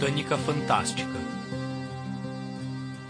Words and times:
Botânica 0.00 0.38
Fantástica. 0.38 1.12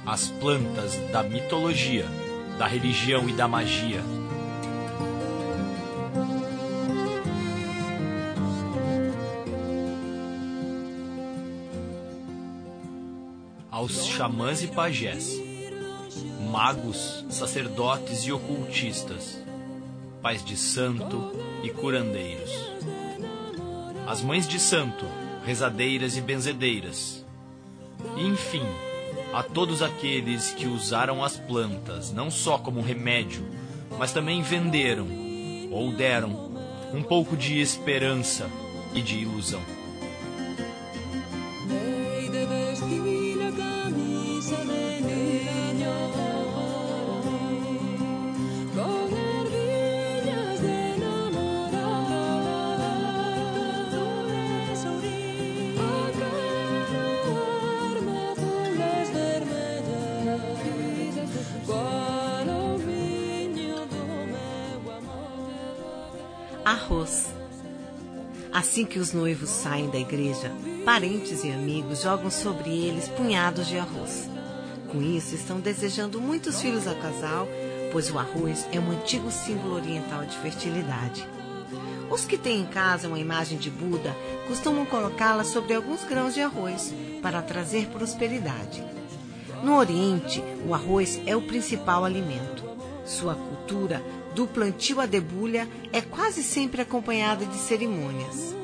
As 0.04 0.26
plantas 0.26 0.96
da 1.12 1.22
mitologia, 1.22 2.04
da 2.58 2.66
religião 2.66 3.28
e 3.28 3.32
da 3.32 3.46
magia. 3.46 4.02
Aos 13.70 14.04
xamãs 14.06 14.60
e 14.64 14.66
pajés, 14.66 15.40
magos, 16.50 17.24
sacerdotes 17.30 18.24
e 18.24 18.32
ocultistas, 18.32 19.40
pais 20.20 20.44
de 20.44 20.56
santo 20.56 21.30
e 21.62 21.70
curandeiros. 21.70 22.50
As 24.08 24.22
mães 24.22 24.48
de 24.48 24.58
santo, 24.58 25.06
rezadeiras 25.44 26.16
e 26.16 26.20
benzedeiras. 26.20 27.24
E, 28.16 28.26
enfim, 28.26 28.64
a 29.32 29.42
todos 29.42 29.82
aqueles 29.82 30.52
que 30.52 30.66
usaram 30.66 31.24
as 31.24 31.36
plantas 31.36 32.12
não 32.12 32.30
só 32.30 32.58
como 32.58 32.80
remédio, 32.80 33.44
mas 33.98 34.12
também 34.12 34.42
venderam 34.42 35.06
ou 35.70 35.92
deram 35.92 36.50
um 36.92 37.02
pouco 37.02 37.36
de 37.36 37.60
esperança 37.60 38.48
e 38.94 39.00
de 39.00 39.18
ilusão. 39.18 39.62
Arroz. 66.70 67.26
Assim 68.52 68.84
que 68.84 69.00
os 69.00 69.12
noivos 69.12 69.50
saem 69.50 69.90
da 69.90 69.98
igreja, 69.98 70.52
parentes 70.84 71.42
e 71.42 71.50
amigos 71.50 72.02
jogam 72.02 72.30
sobre 72.30 72.70
eles 72.70 73.08
punhados 73.08 73.66
de 73.66 73.76
arroz. 73.76 74.30
Com 74.88 75.02
isso, 75.02 75.34
estão 75.34 75.58
desejando 75.58 76.20
muitos 76.20 76.60
filhos 76.60 76.86
ao 76.86 76.94
casal, 76.94 77.48
pois 77.90 78.08
o 78.08 78.20
arroz 78.20 78.68
é 78.70 78.78
um 78.78 78.92
antigo 78.92 79.32
símbolo 79.32 79.74
oriental 79.74 80.24
de 80.24 80.38
fertilidade. 80.38 81.26
Os 82.08 82.24
que 82.24 82.38
têm 82.38 82.60
em 82.60 82.66
casa 82.66 83.08
uma 83.08 83.18
imagem 83.18 83.58
de 83.58 83.68
Buda 83.68 84.14
costumam 84.46 84.86
colocá-la 84.86 85.42
sobre 85.42 85.74
alguns 85.74 86.04
grãos 86.04 86.34
de 86.34 86.40
arroz 86.40 86.94
para 87.20 87.42
trazer 87.42 87.88
prosperidade. 87.88 88.80
No 89.64 89.76
Oriente, 89.76 90.40
o 90.64 90.72
arroz 90.72 91.20
é 91.26 91.34
o 91.34 91.42
principal 91.42 92.04
alimento. 92.04 92.62
Sua 93.04 93.34
cultura 93.34 94.00
do 94.34 94.46
plantio 94.46 95.00
à 95.00 95.06
debulha 95.06 95.68
é 95.92 96.00
quase 96.00 96.42
sempre 96.42 96.80
acompanhada 96.80 97.44
de 97.44 97.56
cerimônias. 97.56 98.54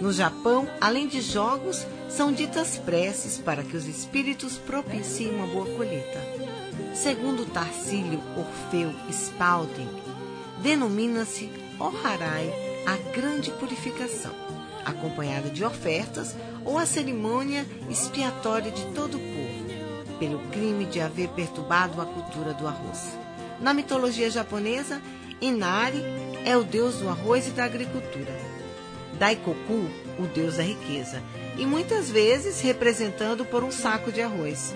No 0.00 0.12
Japão, 0.12 0.68
além 0.80 1.08
de 1.08 1.20
jogos, 1.20 1.86
são 2.08 2.32
ditas 2.32 2.78
preces 2.78 3.38
para 3.38 3.62
que 3.62 3.76
os 3.76 3.86
espíritos 3.86 4.56
propiciem 4.56 5.34
uma 5.34 5.46
boa 5.46 5.66
colheita. 5.76 6.20
Segundo 6.94 7.44
Tarsílio 7.46 8.20
Orfeu 8.36 8.92
Spalding, 9.10 9.88
denomina-se 10.62 11.50
Oharai 11.78 12.52
a 12.86 12.96
grande 13.12 13.50
purificação, 13.52 14.32
acompanhada 14.84 15.50
de 15.50 15.64
ofertas 15.64 16.34
ou 16.64 16.78
a 16.78 16.86
cerimônia 16.86 17.66
expiatória 17.90 18.70
de 18.70 18.84
todo 18.86 19.16
o 19.16 19.20
povo, 19.20 19.67
pelo 20.18 20.38
crime 20.50 20.84
de 20.84 21.00
haver 21.00 21.28
perturbado 21.28 22.00
a 22.00 22.06
cultura 22.06 22.52
do 22.54 22.66
arroz. 22.66 23.16
Na 23.60 23.74
mitologia 23.74 24.30
japonesa, 24.30 25.00
Inari 25.40 26.02
é 26.44 26.56
o 26.56 26.64
deus 26.64 26.96
do 26.96 27.08
arroz 27.08 27.48
e 27.48 27.50
da 27.50 27.64
agricultura. 27.64 28.36
Daikoku, 29.18 29.88
o 30.18 30.26
deus 30.32 30.56
da 30.56 30.62
riqueza, 30.62 31.22
e 31.56 31.66
muitas 31.66 32.10
vezes 32.10 32.60
representando 32.60 33.44
por 33.44 33.64
um 33.64 33.70
saco 33.70 34.12
de 34.12 34.20
arroz. 34.20 34.74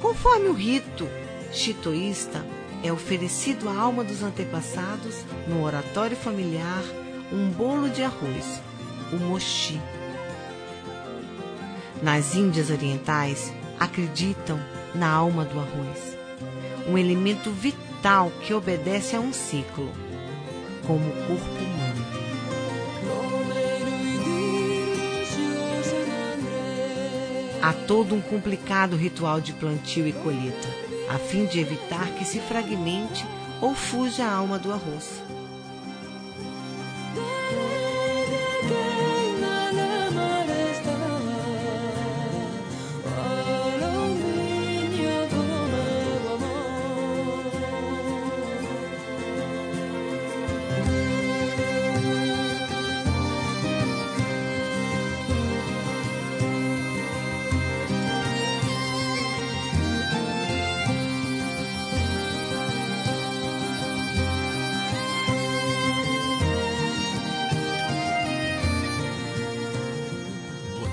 Conforme 0.00 0.48
o 0.48 0.52
rito 0.52 1.08
chitoísta, 1.52 2.44
é 2.82 2.92
oferecido 2.92 3.68
à 3.68 3.76
alma 3.76 4.02
dos 4.02 4.22
antepassados, 4.22 5.16
no 5.46 5.62
oratório 5.62 6.16
familiar, 6.16 6.82
um 7.32 7.50
bolo 7.50 7.88
de 7.88 8.02
arroz, 8.02 8.60
o 9.12 9.16
mochi. 9.16 9.80
Nas 12.02 12.34
Índias 12.34 12.70
Orientais, 12.70 13.52
acreditam 13.80 14.60
na 14.94 15.10
alma 15.10 15.44
do 15.44 15.58
arroz 15.58 16.20
um 16.88 16.98
elemento 16.98 17.50
vital 17.50 18.32
que 18.42 18.54
obedece 18.54 19.14
a 19.14 19.20
um 19.20 19.32
ciclo, 19.32 19.90
como 20.86 21.08
o 21.08 21.26
corpo 21.26 21.44
humano. 21.44 22.06
Há 27.62 27.72
todo 27.86 28.14
um 28.14 28.20
complicado 28.20 28.96
ritual 28.96 29.40
de 29.40 29.52
plantio 29.52 30.06
e 30.06 30.12
colheita, 30.12 30.68
a 31.08 31.18
fim 31.18 31.44
de 31.44 31.60
evitar 31.60 32.08
que 32.14 32.24
se 32.24 32.40
fragmente 32.40 33.24
ou 33.60 33.74
fuja 33.74 34.24
a 34.24 34.34
alma 34.34 34.58
do 34.58 34.72
arroz. 34.72 35.22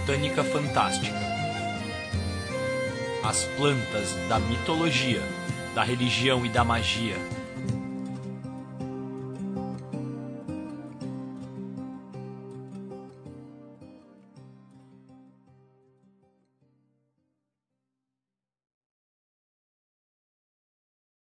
Botânica 0.07 0.41
Fantástica. 0.41 1.19
As 3.25 3.43
plantas 3.57 4.13
da 4.29 4.39
mitologia, 4.39 5.21
da 5.75 5.83
religião 5.83 6.45
e 6.45 6.49
da 6.49 6.63
magia 6.63 7.17